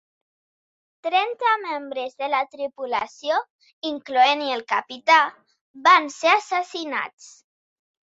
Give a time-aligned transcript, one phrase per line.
[1.07, 3.37] Trenta membres de la tripulació,
[3.93, 5.23] incloent-hi el capità,
[5.89, 7.33] van ser assassinats.